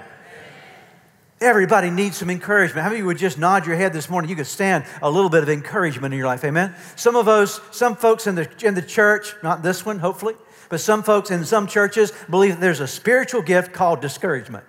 [1.43, 2.83] Everybody needs some encouragement.
[2.83, 4.31] How many of you would just nod your head this morning?
[4.31, 6.43] You could stand a little bit of encouragement in your life.
[6.43, 6.75] Amen?
[6.97, 10.35] Some of us, some folks in the, in the church, not this one, hopefully,
[10.71, 14.65] but some folks in some churches believe that there's a spiritual gift called discouragement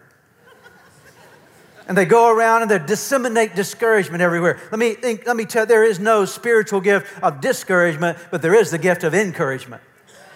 [1.89, 4.59] and they go around and they disseminate discouragement everywhere.
[4.71, 8.43] Let me, think, let me tell you, there is no spiritual gift of discouragement, but
[8.43, 9.81] there is the gift of encouragement.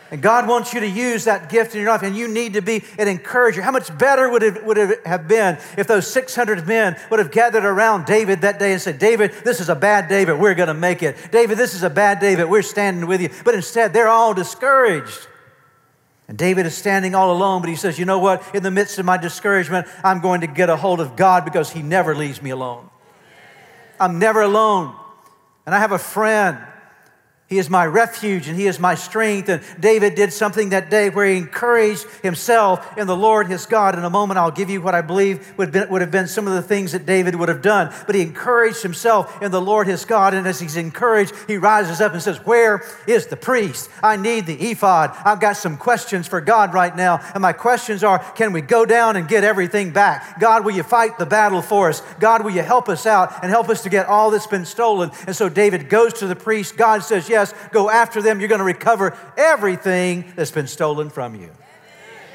[0.09, 2.61] And God wants you to use that gift in your life, and you need to
[2.61, 3.61] be an encourager.
[3.61, 7.31] How much better would it, would it have been if those 600 men would have
[7.31, 10.55] gathered around David that day and said, David, this is a bad day, but we're
[10.55, 11.17] going to make it.
[11.31, 13.29] David, this is a bad day, but we're standing with you.
[13.45, 15.27] But instead, they're all discouraged.
[16.27, 18.43] And David is standing all alone, but he says, You know what?
[18.55, 21.71] In the midst of my discouragement, I'm going to get a hold of God because
[21.71, 22.89] he never leaves me alone.
[23.99, 24.95] I'm never alone.
[25.65, 26.57] And I have a friend
[27.53, 29.47] He is my refuge and he is my strength.
[29.47, 33.95] And David did something that day where he encouraged himself in the Lord his God.
[33.95, 36.47] In a moment, I'll give you what I believe would, be, would have been some
[36.47, 37.93] of the things that David would have done.
[38.08, 40.34] But he encouraged himself in the Lord his God.
[40.34, 43.88] And as he's encouraged, he rises up and says, Where is the priest?
[44.01, 45.12] I need the ephod.
[45.23, 47.19] I've got some questions for God right now.
[47.36, 50.39] And my questions are Can we go down and get everything back?
[50.39, 52.01] God, will you fight the battle for us?
[52.19, 55.12] God, will you help us out and help us to get all that's been stolen?
[55.27, 56.77] And so David goes to the priest.
[56.77, 58.39] God says, Yes go after them.
[58.39, 61.49] You're going to recover everything that's been stolen from you.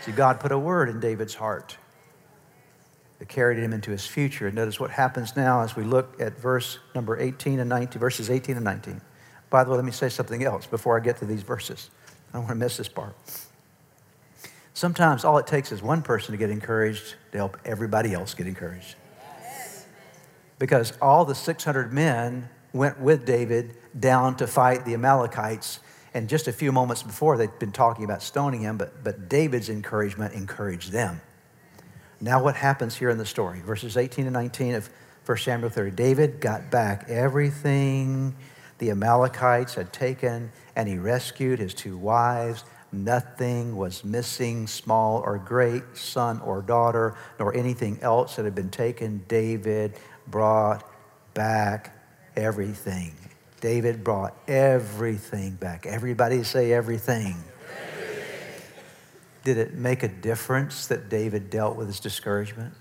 [0.03, 1.79] See, God put a word in David's heart
[3.19, 4.47] that carried him into his future.
[4.47, 8.31] And notice what happens now as we look at verse number 18 and 19, verses
[8.31, 9.01] 18 and 19.
[9.51, 11.91] By the way, let me say something else before I get to these verses.
[12.31, 13.15] I don't want to miss this part.
[14.75, 18.47] Sometimes all it takes is one person to get encouraged to help everybody else get
[18.47, 18.95] encouraged.
[20.59, 25.81] Because all the 600 men went with David down to fight the Amalekites.
[26.15, 29.69] And just a few moments before, they'd been talking about stoning him, but, but David's
[29.69, 31.21] encouragement encouraged them.
[32.21, 33.61] Now, what happens here in the story?
[33.61, 34.91] Verses 18 and 19 of
[35.25, 35.93] 1 Samuel 30.
[35.93, 38.35] David got back everything
[38.79, 42.65] the Amalekites had taken, and he rescued his two wives.
[42.91, 48.71] Nothing was missing, small or great, son or daughter, nor anything else that had been
[48.71, 49.25] taken.
[49.29, 50.89] David brought
[51.35, 51.98] back
[52.39, 53.13] everything.
[53.61, 55.85] David brought everything back.
[55.85, 57.37] Everybody say everything.
[57.83, 58.75] everything.
[59.45, 62.73] Did it make a difference that David dealt with his discouragement?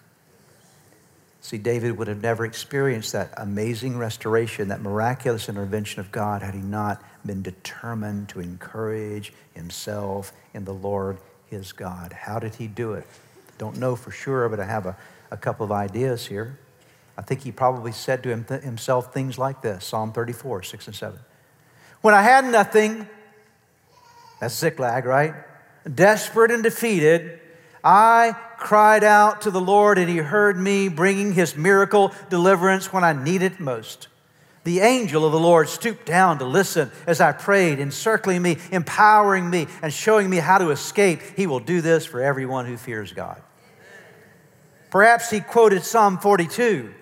[1.41, 6.53] See, David would have never experienced that amazing restoration, that miraculous intervention of God, had
[6.53, 11.17] he not been determined to encourage himself in the Lord
[11.49, 12.13] his God.
[12.13, 13.07] How did he do it?
[13.57, 14.97] Don't know for sure, but I have a,
[15.31, 16.59] a couple of ideas here.
[17.17, 20.87] I think he probably said to him th- himself things like this Psalm 34, 6
[20.87, 21.19] and 7.
[22.01, 23.07] When I had nothing,
[24.39, 25.33] that's Ziklag, right?
[25.93, 27.39] Desperate and defeated,
[27.83, 33.03] I cried out to the Lord and he heard me, bringing his miracle deliverance when
[33.03, 34.09] I needed most.
[34.63, 39.49] The angel of the Lord stooped down to listen as I prayed, encircling me, empowering
[39.49, 41.21] me, and showing me how to escape.
[41.37, 43.41] He will do this for everyone who fears God.
[44.89, 46.93] Perhaps he quoted Psalm 42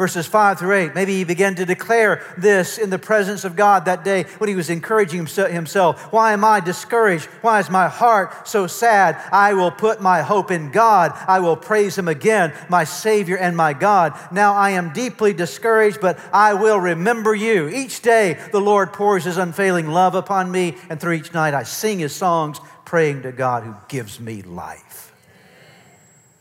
[0.00, 0.94] verses 5 through 8.
[0.94, 4.56] Maybe he began to declare this in the presence of God that day when he
[4.56, 6.10] was encouraging himself.
[6.10, 7.26] Why am I discouraged?
[7.42, 9.22] Why is my heart so sad?
[9.30, 11.12] I will put my hope in God.
[11.28, 14.18] I will praise him again, my Savior and my God.
[14.32, 17.68] Now I am deeply discouraged, but I will remember you.
[17.68, 21.64] Each day the Lord pours his unfailing love upon me, and through each night I
[21.64, 25.09] sing his songs, praying to God who gives me life.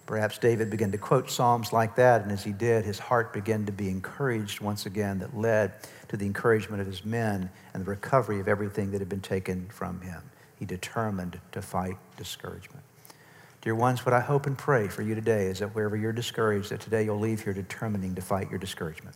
[0.10, 3.67] Perhaps David began to quote Psalms like that, and as he did, his heart began
[3.67, 5.72] to be encouraged once again, that led
[6.08, 9.67] to the encouragement of his men and the recovery of everything that had been taken
[9.69, 10.19] from him.
[10.58, 12.84] He determined to fight discouragement.
[13.62, 16.72] Dear ones, what I hope and pray for you today is that wherever you're discouraged,
[16.72, 19.15] that today you'll leave here determining to fight your discouragement.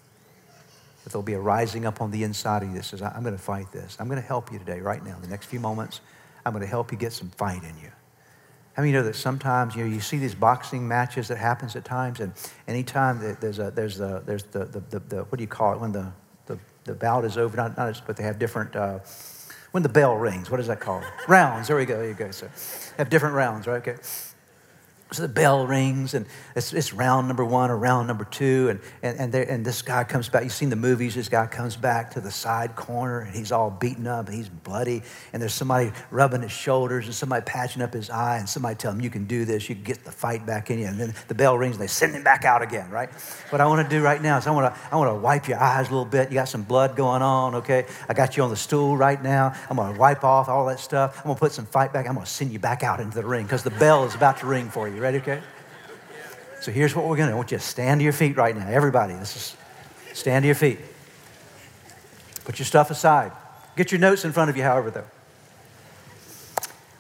[1.04, 3.36] That there'll be a rising up on the inside of you that says, I'm going
[3.36, 3.98] to fight this.
[4.00, 6.02] I'm going to help you today, right now, in the next few moments.
[6.46, 7.90] I'm going to help you get some fight in you.
[8.74, 11.86] How many know that sometimes you know you see these boxing matches that happens at
[11.86, 12.34] times, and
[12.68, 15.80] anytime there's a there's a there's the the, the, the what do you call it
[15.80, 16.12] when the
[16.48, 17.56] the, the bout is over?
[17.56, 18.76] Not, not but they have different.
[18.76, 19.00] Uh,
[19.72, 21.04] when the bell rings, what is that called?
[21.28, 21.68] rounds.
[21.68, 21.98] There we go.
[21.98, 22.30] There you go.
[22.30, 22.48] So,
[22.98, 23.88] have different rounds, right?
[23.88, 23.96] Okay.
[25.13, 28.80] So the bell rings, and it's, it's round number one or round number two, and,
[29.04, 30.41] and, and, there, and this guy comes back.
[30.41, 31.13] You've seen the movies.
[31.13, 34.49] This guy comes back to the side corner, and he's all beaten up, and he's
[34.49, 38.76] bloody, and there's somebody rubbing his shoulders, and somebody patching up his eye, and somebody
[38.76, 40.88] telling him, You can do this, you can get the fight back in you.
[40.88, 43.12] And then the bell rings, and they send him back out again, right?
[43.52, 45.47] What I want to do right now is I want to I want to wipe
[45.47, 46.30] your eyes a little bit.
[46.30, 47.86] You got some blood going on, okay?
[48.10, 49.54] I got you on the stool right now.
[49.69, 51.17] I'm going to wipe off all that stuff.
[51.19, 52.08] I'm going to put some fight back.
[52.08, 54.38] I'm going to send you back out into the ring because the bell is about
[54.38, 55.42] to ring for you ready, okay?
[56.62, 57.34] So here's what we're going to do.
[57.34, 58.70] I want you to stand to your feet right now.
[58.70, 59.58] Everybody, this is
[60.13, 60.80] stand to your feet.
[62.46, 63.34] Put your stuff aside.
[63.76, 65.06] Get your notes in front of you, however, though.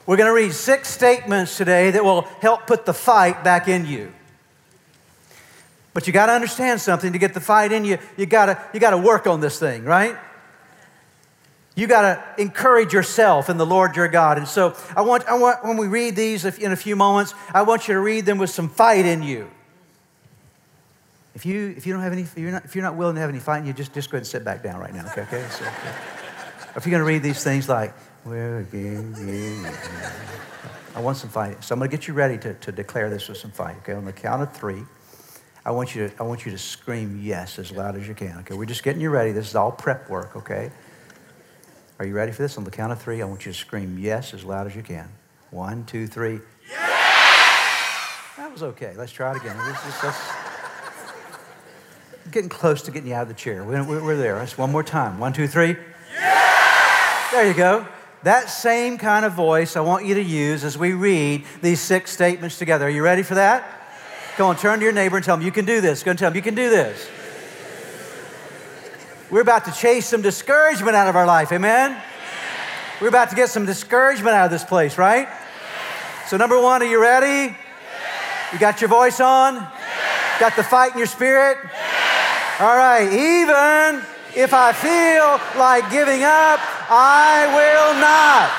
[0.05, 3.85] We're going to read six statements today that will help put the fight back in
[3.85, 4.11] you.
[5.93, 7.99] But you got to understand something to get the fight in you.
[8.17, 10.17] You got to you got to work on this thing, right?
[11.75, 14.37] You got to encourage yourself in the Lord your God.
[14.37, 17.63] And so I want, I want, when we read these in a few moments, I
[17.63, 19.49] want you to read them with some fight in you.
[21.33, 23.21] If you, if you don't have any, if you're, not, if you're not willing to
[23.21, 25.07] have any fight in you, just, just go ahead and sit back down right now,
[25.07, 25.23] okay?
[25.23, 25.43] okay?
[25.49, 25.65] So.
[26.75, 27.93] If you're going to read these things like,
[30.95, 31.63] I want some fight.
[31.63, 33.93] So I'm going to get you ready to, to declare this with some fight, okay?
[33.93, 34.83] On the count of three,
[35.65, 38.37] I want you to, I want you to scream yes as loud as you can,
[38.39, 38.55] okay?
[38.55, 39.31] We're just getting you ready.
[39.31, 40.71] This is all prep work, okay?
[42.03, 42.57] Are you ready for this?
[42.57, 44.83] On the count of three, I want you to scream yes as loud as you
[44.83, 45.07] can.
[45.51, 46.41] One, two, three.
[48.35, 48.93] That was okay.
[48.97, 49.57] Let's try it again.
[49.57, 50.17] Let's, let's, let's
[52.29, 53.63] getting close to getting you out of the chair.
[53.63, 54.35] We're, we're there.
[54.35, 55.17] Let's one more time.
[55.17, 55.77] One, two, three.
[57.31, 57.87] There you go.
[58.23, 62.11] That same kind of voice I want you to use as we read these six
[62.11, 62.87] statements together.
[62.87, 63.63] Are you ready for that?
[64.35, 66.03] Come on, turn to your neighbor and tell him you can do this.
[66.03, 67.07] Go and tell him you can do this.
[69.33, 71.51] We're about to chase some discouragement out of our life.
[71.51, 71.99] Amen?
[73.01, 75.27] We're about to get some discouragement out of this place, right?
[76.27, 77.57] So, number one, are you ready?
[78.51, 79.55] You got your voice on?
[80.39, 81.57] Got the fight in your spirit?
[82.59, 84.05] All right, even
[84.35, 86.59] if I feel like giving up,
[86.91, 88.51] I will not.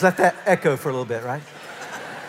[0.00, 1.42] Let that echo for a little bit, right?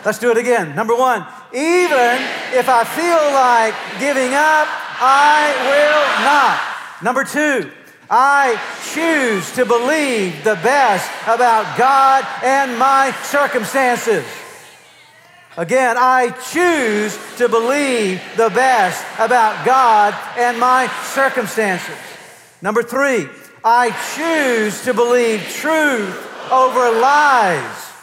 [0.04, 0.74] Let's do it again.
[0.74, 1.24] Number one,
[1.54, 2.18] even
[2.52, 4.66] if I feel like giving up,
[4.98, 6.58] I will not.
[7.00, 7.70] Number two,
[8.10, 8.60] I
[8.92, 14.24] choose to believe the best about God and my circumstances.
[15.56, 21.96] Again, I choose to believe the best about God and my circumstances.
[22.60, 23.28] Number three,
[23.62, 27.93] I choose to believe truth over lies.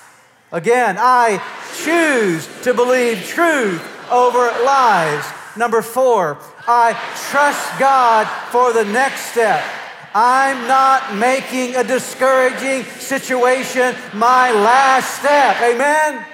[0.52, 1.42] Again, I
[1.84, 3.82] choose to believe truth
[4.12, 5.24] over lies.
[5.56, 6.38] Number four,
[6.68, 6.92] I
[7.32, 9.64] trust God for the next step.
[10.14, 15.62] I'm not making a discouraging situation my last step.
[15.62, 16.26] Amen?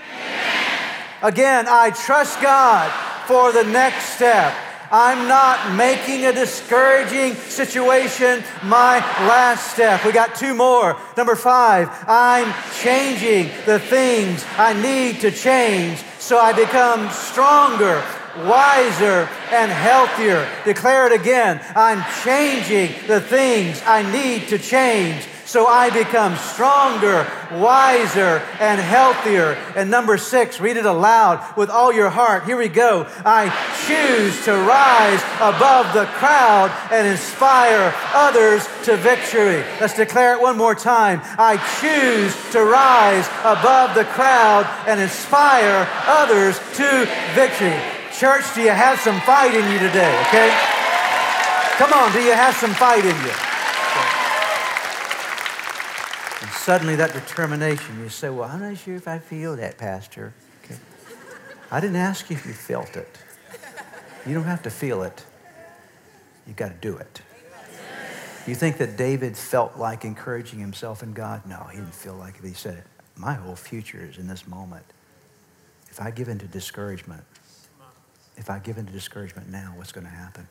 [1.21, 2.91] Again, I trust God
[3.27, 4.51] for the next step.
[4.91, 10.05] I'm not making a discouraging situation my last step.
[10.05, 10.97] We got two more.
[11.17, 18.03] Number five, I'm changing the things I need to change so I become stronger,
[18.37, 20.47] wiser, and healthier.
[20.65, 21.61] Declare it again.
[21.75, 29.57] I'm changing the things I need to change so I become stronger, wiser, and healthier.
[29.77, 32.43] And number six, read it aloud with all your heart.
[32.43, 33.07] Here we go.
[33.25, 33.47] I
[33.87, 39.63] choose to rise above the crowd and inspire others to victory.
[39.79, 41.21] Let's declare it one more time.
[41.39, 47.79] I choose to rise above the crowd and inspire others to victory.
[48.11, 50.51] Church, do you have some fight in you today, okay?
[51.77, 53.56] Come on, do you have some fight in you?
[56.57, 60.33] Suddenly that determination, you say, Well, I'm not sure if I feel that, Pastor.
[60.63, 60.75] Okay.
[61.71, 63.17] I didn't ask you if you felt it.
[64.25, 65.23] You don't have to feel it,
[66.45, 67.21] you got to do it.
[68.45, 71.45] You think that David felt like encouraging himself in God?
[71.45, 72.45] No, he didn't feel like it.
[72.45, 72.83] He said,
[73.15, 74.85] My whole future is in this moment.
[75.89, 77.23] If I give into discouragement,
[78.37, 80.47] if I give into discouragement now, what's going to happen?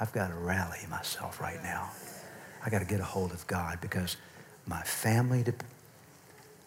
[0.00, 1.90] I've got to rally myself right now.
[2.64, 4.16] I got to get a hold of God because
[4.66, 5.44] my family,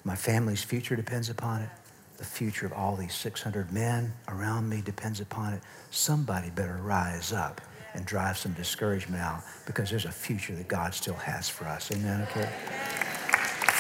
[0.04, 1.70] my family's future depends upon it.
[2.18, 5.62] The future of all these 600 men around me depends upon it.
[5.92, 7.62] Somebody better rise up
[7.94, 11.92] and drive some discouragement out because there's a future that God still has for us.
[11.92, 12.50] Amen, okay?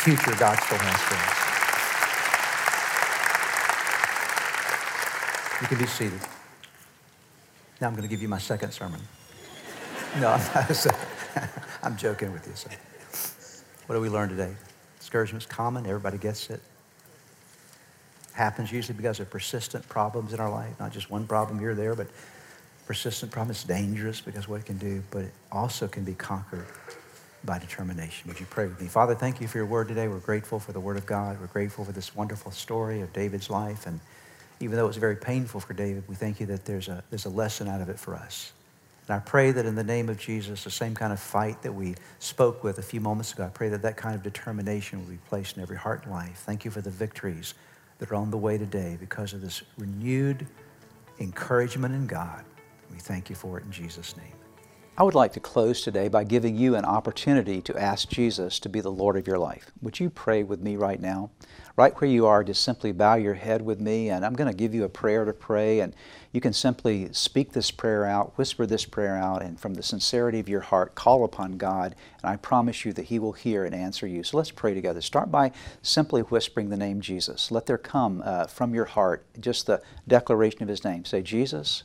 [0.03, 1.47] Future God still has for us.
[5.61, 6.21] You can be seated.
[7.81, 9.01] Now I'm going to give you my second sermon.
[10.19, 10.87] No, I'm, not,
[11.83, 12.53] I'm joking with you.
[12.55, 12.69] So.
[13.87, 14.53] What do we learn today?
[14.99, 16.61] Discouragement's common, everybody gets it.
[18.33, 21.75] Happens usually because of persistent problems in our life, not just one problem here or
[21.75, 22.07] there, but
[22.85, 23.51] persistent problem.
[23.51, 26.65] It's dangerous because what it can do, but it also can be conquered
[27.45, 28.27] by determination.
[28.27, 28.87] Would you pray with me?
[28.87, 30.09] Father, thank you for your word today.
[30.09, 31.39] We're grateful for the word of God.
[31.39, 33.87] We're grateful for this wonderful story of David's life.
[33.87, 34.01] And
[34.59, 37.25] even though it was very painful for David, we thank you that there's a, there's
[37.25, 38.51] a lesson out of it for us.
[39.07, 41.71] And I pray that in the name of Jesus, the same kind of fight that
[41.71, 45.11] we spoke with a few moments ago, I pray that that kind of determination will
[45.11, 46.43] be placed in every heart and life.
[46.45, 47.53] Thank you for the victories
[47.99, 50.45] that are on the way today because of this renewed
[51.19, 52.43] encouragement in God.
[52.91, 54.33] We thank you for it in Jesus' name.
[54.99, 58.67] I would like to close today by giving you an opportunity to ask Jesus to
[58.67, 59.71] be the Lord of your life.
[59.83, 61.29] Would you pray with me right now?
[61.75, 64.57] Right where you are, just simply bow your head with me, and I'm going to
[64.57, 65.95] give you a prayer to pray, and
[66.37, 70.39] you can simply speak this prayer out, whisper this prayer out, and from the sincerity
[70.39, 73.73] of your heart, call upon God, and I promise you that He will hear and
[73.73, 74.21] answer you.
[74.21, 75.01] So let's pray together.
[75.01, 77.49] Start by simply whispering the name Jesus.
[77.49, 81.05] Let there come uh, from your heart just the declaration of His name.
[81.05, 81.81] Say, Jesus,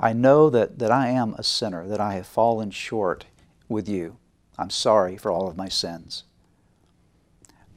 [0.00, 3.26] I know that, that I am a sinner, that I have fallen short
[3.68, 4.16] with you.
[4.58, 6.24] I'm sorry for all of my sins.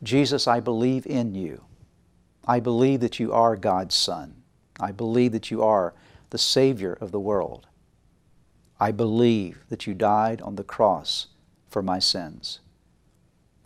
[0.02, 1.66] Jesus, I believe in you.
[2.48, 4.38] I believe that you are God's Son.
[4.80, 5.94] I believe that you are
[6.30, 7.68] the Savior of the world.
[8.80, 11.28] I believe that you died on the cross
[11.70, 12.60] for my sins.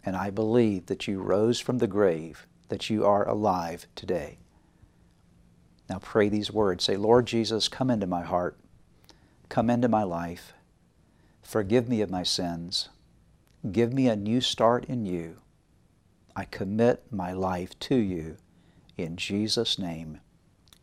[0.05, 4.37] And I believe that you rose from the grave, that you are alive today.
[5.89, 6.83] Now pray these words.
[6.83, 8.57] Say, Lord Jesus, come into my heart.
[9.49, 10.53] Come into my life.
[11.41, 12.89] Forgive me of my sins.
[13.71, 15.37] Give me a new start in you.
[16.35, 18.37] I commit my life to you.
[18.97, 20.19] In Jesus' name,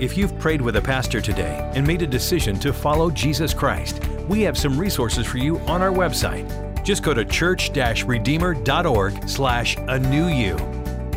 [0.00, 4.02] If you've prayed with a pastor today and made a decision to follow Jesus Christ,
[4.30, 6.82] we have some resources for you on our website.
[6.82, 10.56] Just go to church-redeemer.org slash a new you.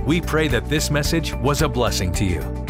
[0.05, 2.62] We pray that this message was a blessing to you.